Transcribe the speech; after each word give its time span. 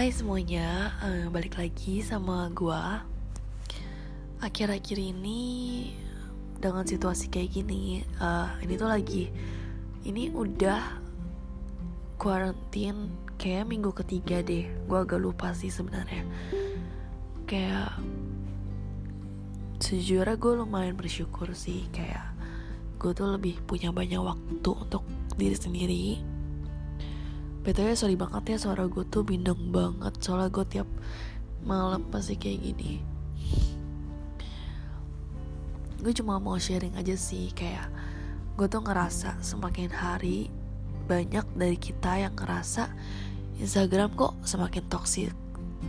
Hai 0.00 0.16
semuanya, 0.16 0.96
uh, 1.04 1.28
balik 1.28 1.60
lagi 1.60 2.00
sama 2.00 2.48
gua. 2.56 3.04
Akhir-akhir 4.40 4.96
ini 4.96 5.92
dengan 6.56 6.88
situasi 6.88 7.28
kayak 7.28 7.60
gini, 7.60 8.00
uh, 8.16 8.48
ini 8.64 8.80
tuh 8.80 8.88
lagi, 8.88 9.28
ini 10.08 10.32
udah 10.32 10.80
quarantine 12.16 13.12
kayak 13.36 13.68
minggu 13.68 13.92
ketiga 13.92 14.40
deh. 14.40 14.72
Gua 14.88 15.04
agak 15.04 15.20
lupa 15.20 15.52
sih 15.52 15.68
sebenarnya. 15.68 16.24
Kayak 17.44 17.92
sejujurnya 19.84 20.40
gue 20.40 20.64
lumayan 20.64 20.96
bersyukur 20.96 21.52
sih 21.52 21.84
kayak 21.92 22.24
gue 22.96 23.12
tuh 23.12 23.36
lebih 23.36 23.60
punya 23.68 23.92
banyak 23.92 24.24
waktu 24.24 24.70
untuk 24.72 25.04
diri 25.36 25.56
sendiri 25.60 26.29
BTW 27.60 27.92
sorry 27.92 28.16
banget 28.16 28.56
ya 28.56 28.58
suara 28.58 28.88
gue 28.88 29.04
tuh 29.04 29.20
bindeng 29.20 29.68
banget. 29.68 30.16
Soalnya 30.24 30.48
gue 30.48 30.64
tiap 30.64 30.88
malam 31.60 32.08
pasti 32.08 32.40
kayak 32.40 32.60
gini. 32.72 33.04
Gue 36.00 36.16
cuma 36.16 36.40
mau 36.40 36.56
sharing 36.56 36.96
aja 36.96 37.12
sih 37.12 37.52
Kayak 37.52 37.92
gue 38.56 38.64
tuh 38.64 38.80
ngerasa 38.80 39.36
semakin 39.44 39.92
hari 39.92 40.48
Banyak 41.04 41.44
dari 41.52 41.76
kita 41.76 42.16
yang 42.16 42.32
ngerasa 42.32 42.88
Instagram 43.60 44.16
kok 44.16 44.32
semakin 44.40 44.80
toxic 44.88 45.28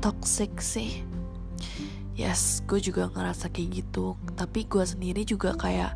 Toxic 0.00 0.52
sih. 0.64 1.04
Yes, 2.16 2.64
gue 2.64 2.80
juga 2.80 3.12
ngerasa 3.12 3.52
kayak 3.52 3.84
gitu. 3.84 4.16
Tapi 4.40 4.64
gue 4.64 4.84
sendiri 4.88 5.28
juga 5.28 5.52
kayak 5.52 5.92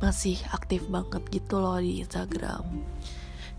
Masih 0.00 0.40
aktif 0.56 0.88
banget 0.88 1.20
gitu 1.28 1.60
loh 1.60 1.76
di 1.76 2.00
Instagram 2.00 2.64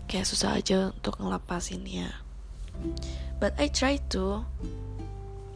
kayak 0.06 0.28
susah 0.28 0.58
aja 0.58 0.92
untuk 0.92 1.18
ngelepasinnya 1.20 2.10
but 3.38 3.54
I 3.56 3.70
try 3.70 3.98
to 4.12 4.44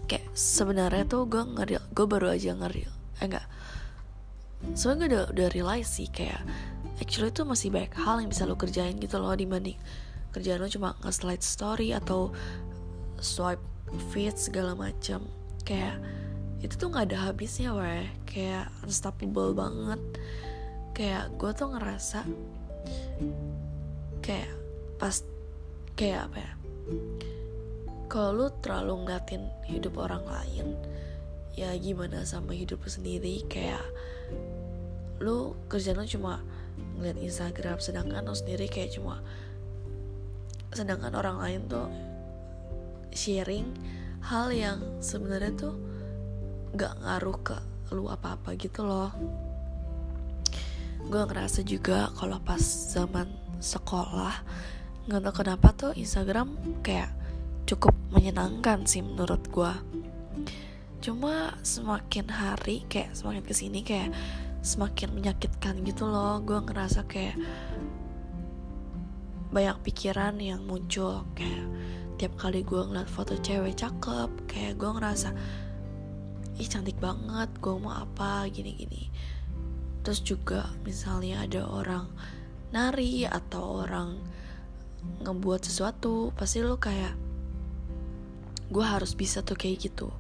kayak 0.08 0.24
sebenarnya 0.32 1.04
tuh 1.04 1.28
gue 1.28 1.42
ngeril 1.42 1.82
gue 1.92 2.06
baru 2.08 2.32
aja 2.32 2.56
ngeril 2.56 2.91
eh 3.19 3.26
enggak. 3.26 3.46
Soalnya 4.74 5.06
gue 5.06 5.08
udah, 5.10 5.24
udah 5.34 5.48
realize 5.54 5.91
sih 5.91 6.10
kayak 6.10 6.42
actually 7.02 7.30
tuh 7.30 7.46
masih 7.46 7.70
banyak 7.70 7.94
hal 7.94 8.19
yang 8.22 8.30
bisa 8.30 8.46
lo 8.46 8.58
kerjain 8.58 8.98
gitu 8.98 9.19
loh 9.19 9.34
dibanding 9.34 9.78
kerjaan 10.34 10.62
lo 10.62 10.70
cuma 10.70 10.98
nge-slide 11.02 11.42
story 11.42 11.94
atau 11.94 12.34
swipe 13.19 13.62
feed 14.10 14.34
segala 14.34 14.74
macam 14.74 15.22
kayak 15.66 15.98
itu 16.58 16.74
tuh 16.74 16.91
nggak 16.91 17.14
ada 17.14 17.19
habisnya 17.30 17.70
weh. 17.70 18.06
Kayak 18.26 18.70
unstoppable 18.82 19.54
banget. 19.54 20.00
Kayak 20.91 21.30
gue 21.38 21.50
tuh 21.54 21.69
ngerasa 21.70 22.26
kayak 24.29 24.53
pas 25.01 25.25
kayak 25.97 26.29
apa 26.29 26.37
ya? 26.45 26.53
Kalau 28.12 28.31
lu 28.37 28.47
terlalu 28.61 29.09
ngeliatin 29.09 29.48
hidup 29.65 29.97
orang 29.97 30.25
lain 30.29 30.77
ya 31.57 31.73
gimana 31.81 32.29
sama 32.29 32.53
hidup 32.53 32.84
lu 32.84 32.91
sendiri? 32.93 33.41
Kayak 33.49 33.81
lu 35.25 35.56
kerjaan 35.73 36.05
lu 36.05 36.05
cuma 36.05 36.45
ngeliat 37.01 37.17
Instagram 37.25 37.81
sedangkan 37.81 38.29
lu 38.29 38.37
sendiri 38.37 38.69
kayak 38.69 38.93
cuma 38.93 39.25
sedangkan 40.77 41.17
orang 41.17 41.41
lain 41.41 41.61
tuh 41.65 41.89
sharing 43.17 43.65
hal 44.29 44.53
yang 44.53 44.77
sebenarnya 45.01 45.56
tuh 45.56 45.75
gak 46.77 47.01
ngaruh 47.01 47.39
ke 47.41 47.56
lu 47.97 48.12
apa-apa 48.12 48.53
gitu 48.61 48.84
loh. 48.84 49.09
Gue 51.09 51.23
ngerasa 51.25 51.65
juga 51.65 52.12
kalau 52.12 52.37
pas 52.45 52.61
zaman 52.61 53.47
sekolah. 53.59 54.34
Nggak 55.06 55.20
tahu 55.25 55.34
kenapa 55.45 55.69
tuh 55.75 55.92
Instagram 55.95 56.56
kayak 56.83 57.11
cukup 57.69 57.92
menyenangkan 58.11 58.88
sih 58.88 59.05
menurut 59.05 59.44
gue 59.53 59.72
cuma 60.99 61.55
semakin 61.62 62.27
hari 62.27 62.82
kayak 62.91 63.15
semakin 63.15 63.44
ke 63.47 63.55
sini 63.55 63.87
kayak 63.87 64.10
semakin 64.66 65.15
menyakitkan 65.15 65.81
gitu 65.87 66.10
loh. 66.10 66.43
Gue 66.43 66.59
ngerasa 66.59 67.06
kayak 67.06 67.38
banyak 69.49 69.77
pikiran 69.81 70.37
yang 70.43 70.66
muncul 70.66 71.25
kayak 71.32 71.65
tiap 72.19 72.34
kali 72.37 72.66
gue 72.66 72.82
ngeliat 72.82 73.09
foto 73.09 73.38
cewek 73.38 73.78
cakep 73.78 74.28
kayak 74.50 74.77
gue 74.77 74.91
ngerasa 74.91 75.31
ih 76.59 76.66
cantik 76.66 76.99
banget 76.99 77.49
gue 77.62 77.75
mau 77.78 77.94
apa? 77.94 78.50
gini-gini. 78.50 79.09
Terus 80.03 80.21
juga 80.27 80.66
misalnya 80.82 81.47
ada 81.47 81.62
orang 81.62 82.11
nari 82.75 83.25
atau 83.25 83.84
orang 83.87 84.19
ngebuat 85.25 85.65
sesuatu 85.65 86.34
pasti 86.34 86.61
lo 86.61 86.77
kayak 86.77 87.15
gue 88.69 88.84
harus 88.84 89.17
bisa 89.17 89.41
tuh 89.41 89.56
kayak 89.56 89.89
gitu. 89.89 90.12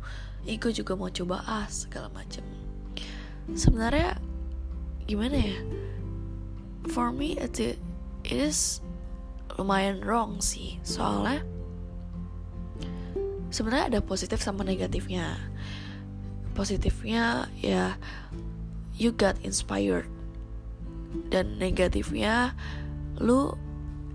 Ego 0.48 0.72
juga 0.72 0.96
mau 0.96 1.12
coba 1.12 1.44
ah 1.44 1.68
segala 1.68 2.08
macam 2.08 2.40
sebenarnya 3.52 4.20
gimana 5.08 5.36
ya? 5.36 5.58
For 6.88 7.12
me 7.12 7.36
it, 7.36 7.60
it 7.60 7.78
is 8.24 8.80
lumayan 9.56 10.04
wrong 10.04 10.40
sih. 10.40 10.80
Soalnya 10.84 11.44
sebenarnya 13.48 13.96
ada 13.96 14.00
positif 14.04 14.40
sama 14.40 14.64
negatifnya. 14.64 15.36
Positifnya 16.52 17.48
ya 17.60 17.96
you 18.96 19.14
got 19.14 19.38
inspired 19.44 20.08
dan 21.28 21.56
negatifnya 21.56 22.52
lu 23.18 23.54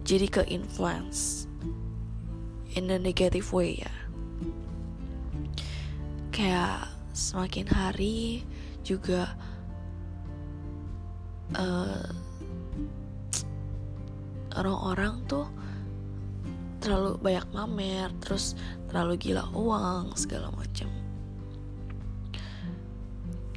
jadi 0.04 0.28
ke 0.28 0.42
influence. 0.48 1.48
In 2.74 2.90
a 2.90 2.98
negative 2.98 3.54
way 3.54 3.86
ya. 3.86 3.94
Kayak 6.34 6.90
semakin 7.14 7.70
hari 7.70 8.42
juga 8.82 9.38
uh, 11.54 12.10
orang-orang 14.58 15.22
tuh 15.30 15.46
terlalu 16.82 17.16
banyak 17.22 17.48
mamer 17.56 18.10
terus 18.20 18.60
terlalu 18.92 19.16
gila 19.16 19.48
uang 19.56 20.12
segala 20.20 20.52
macam 20.52 20.92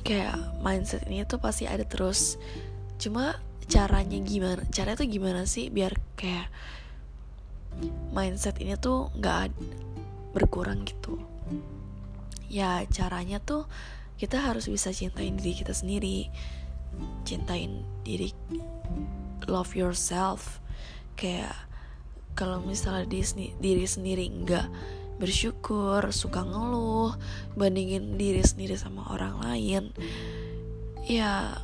kayak 0.06 0.38
mindset 0.62 1.02
ini 1.10 1.26
tuh 1.26 1.42
pasti 1.42 1.66
ada 1.66 1.82
terus 1.82 2.38
cuma 2.96 3.36
caranya 3.66 4.18
gimana 4.22 4.62
caranya 4.70 5.02
tuh 5.02 5.10
gimana 5.10 5.42
sih 5.44 5.68
biar 5.74 5.98
kayak 6.14 6.48
mindset 8.14 8.56
ini 8.62 8.78
tuh 8.78 9.12
nggak 9.18 9.52
berkurang 10.32 10.84
gitu? 10.86 11.20
Ya 12.48 12.84
caranya 12.88 13.42
tuh 13.42 13.68
kita 14.16 14.40
harus 14.40 14.70
bisa 14.70 14.94
cintain 14.96 15.36
diri 15.36 15.52
kita 15.52 15.76
sendiri 15.76 16.32
cintain 17.28 17.84
diri 18.06 18.32
love 19.44 19.76
yourself. 19.76 20.62
Kayak 21.16 21.52
kalau 22.36 22.60
misalnya 22.64 23.08
diri, 23.08 23.52
diri 23.60 23.84
sendiri 23.84 24.24
nggak 24.28 24.68
bersyukur 25.16 26.12
suka 26.12 26.44
ngeluh 26.44 27.16
bandingin 27.56 28.20
diri 28.20 28.44
sendiri 28.44 28.76
sama 28.76 29.08
orang 29.08 29.40
lain 29.40 29.84
ya 31.08 31.56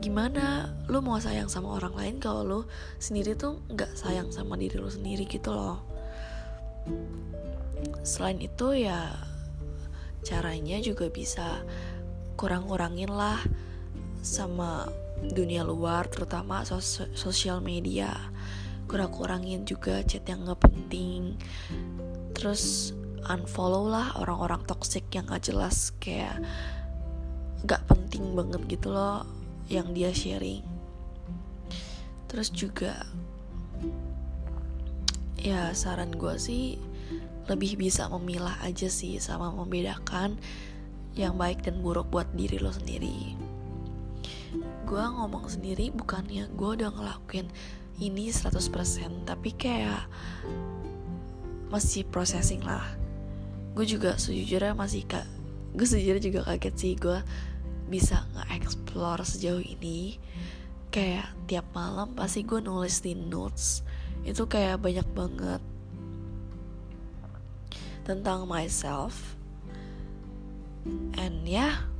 gimana 0.00 0.72
lu 0.88 1.04
mau 1.04 1.20
sayang 1.20 1.52
sama 1.52 1.76
orang 1.76 1.92
lain 1.92 2.16
kalau 2.16 2.40
lu 2.42 2.60
sendiri 2.96 3.36
tuh 3.36 3.60
nggak 3.68 3.92
sayang 3.92 4.32
sama 4.32 4.56
diri 4.56 4.80
lu 4.80 4.88
sendiri 4.88 5.28
gitu 5.28 5.52
loh. 5.52 5.84
Selain 8.00 8.40
itu 8.40 8.72
ya 8.72 9.12
caranya 10.24 10.80
juga 10.80 11.12
bisa 11.12 11.60
kurang-kurangin 12.40 13.12
lah 13.12 13.40
sama 14.24 14.88
dunia 15.20 15.60
luar 15.64 16.08
terutama 16.08 16.64
sos 16.64 17.04
sosial 17.12 17.60
media. 17.60 18.16
Kurang-kurangin 18.88 19.68
juga 19.68 20.00
chat 20.02 20.24
yang 20.24 20.48
nggak 20.48 20.64
penting. 20.64 21.36
Terus 22.32 22.96
unfollow 23.28 23.92
lah 23.92 24.16
orang-orang 24.16 24.64
toxic 24.64 25.04
yang 25.12 25.28
gak 25.28 25.44
jelas 25.44 25.92
kayak 26.00 26.40
gak 27.68 27.84
penting 27.84 28.32
banget 28.32 28.64
gitu 28.64 28.96
loh 28.96 29.28
yang 29.70 29.94
dia 29.94 30.10
sharing. 30.10 30.66
Terus 32.26 32.50
juga 32.50 33.06
ya 35.40 35.72
saran 35.72 36.12
gue 36.12 36.34
sih 36.36 36.76
lebih 37.48 37.80
bisa 37.80 38.10
memilah 38.12 38.60
aja 38.60 38.90
sih 38.92 39.16
sama 39.22 39.48
membedakan 39.54 40.36
yang 41.16 41.40
baik 41.40 41.64
dan 41.64 41.80
buruk 41.80 42.10
buat 42.10 42.26
diri 42.34 42.58
lo 42.58 42.74
sendiri. 42.74 43.38
Gue 44.84 45.00
ngomong 45.00 45.46
sendiri 45.46 45.94
bukannya 45.94 46.50
gue 46.50 46.70
udah 46.82 46.90
ngelakuin 46.90 47.46
ini 48.02 48.34
100% 48.34 49.24
tapi 49.26 49.54
kayak 49.54 50.10
masih 51.70 52.02
processing 52.10 52.66
lah. 52.66 52.84
Gue 53.78 53.86
juga 53.86 54.18
sejujurnya 54.18 54.74
masih 54.74 55.06
kak 55.06 55.40
gue 55.70 55.86
sejujurnya 55.86 56.22
juga 56.22 56.40
kaget 56.50 56.74
sih 56.74 56.92
gue 56.98 57.18
bisa 57.90 58.24
nge-explore 58.38 59.26
sejauh 59.26 59.60
ini. 59.60 60.16
Kayak 60.94 61.34
tiap 61.50 61.66
malam 61.74 62.14
pasti 62.14 62.46
gue 62.46 62.62
nulis 62.62 63.02
di 63.02 63.18
notes. 63.18 63.82
Itu 64.22 64.46
kayak 64.46 64.80
banyak 64.80 65.08
banget 65.10 65.62
tentang 68.06 68.46
myself. 68.46 69.34
And 71.18 71.44
yeah 71.44 71.90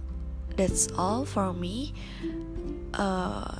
that's 0.61 0.91
all 0.99 1.25
for 1.25 1.57
me. 1.57 1.95
Uh, 2.93 3.59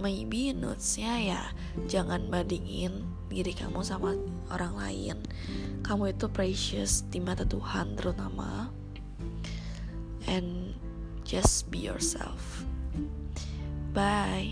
maybe 0.00 0.56
notesnya 0.56 1.14
ya 1.20 1.42
jangan 1.84 2.32
bandingin 2.32 3.04
diri 3.28 3.52
kamu 3.52 3.84
sama 3.84 4.16
orang 4.50 4.74
lain. 4.74 5.16
Kamu 5.86 6.10
itu 6.10 6.26
precious 6.32 7.06
di 7.06 7.22
mata 7.22 7.46
Tuhan 7.46 7.94
terutama. 7.94 8.72
And 10.26 10.74
Just 11.30 11.70
be 11.70 11.78
yourself. 11.78 12.64
Bye. 13.94 14.50